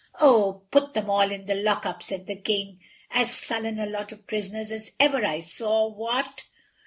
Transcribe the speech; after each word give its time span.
"Oh, 0.19 0.63
put 0.71 0.95
them 0.95 1.11
all 1.11 1.31
in 1.31 1.45
the 1.45 1.53
lockup," 1.53 2.01
said 2.01 2.25
the 2.25 2.35
King, 2.35 2.79
"as 3.11 3.31
sullen 3.31 3.77
a 3.77 3.85
lot 3.85 4.11
of 4.11 4.25
prisoners 4.25 4.71
as 4.71 4.93
ever 4.99 5.23
I 5.23 5.41
saw—what?" 5.41 6.45